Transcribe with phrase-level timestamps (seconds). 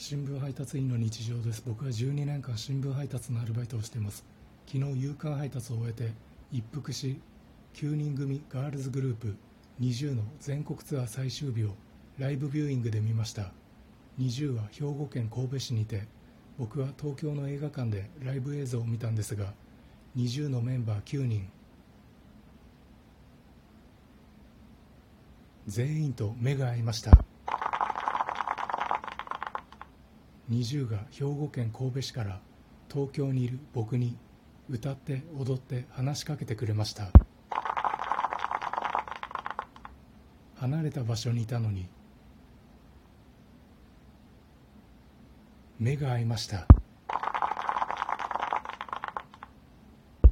[0.00, 1.60] 新聞配達員の日常です。
[1.66, 4.24] 僕は12年間新聞配達のアルバイトをしています。
[4.72, 6.12] 昨日夕刊配達を終えて
[6.52, 7.20] 一服し
[7.74, 9.34] 9人組ガールズグループ
[9.80, 11.70] 20の全国ツアー最終日を
[12.16, 13.50] ライブビューイングで見ました。
[14.20, 16.06] 20は兵庫県神戸市にて
[16.60, 19.52] 僕は東京の映画館でライブ映像を見たんですが
[20.16, 21.50] 20のメンバー9人。
[25.66, 27.24] 全員と目が合いました。
[30.50, 32.40] 20が兵庫県神戸市から
[32.90, 34.16] 東京にいる僕に
[34.70, 37.10] 歌って踊って話しかけてくれました。
[40.56, 41.88] 離れた場所にいたのに
[45.78, 46.66] 目が合いました。